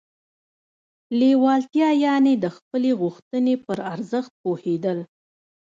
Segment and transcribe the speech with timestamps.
[1.19, 4.99] لېوالتیا يانې د خپلې غوښتنې پر ارزښت پوهېدل.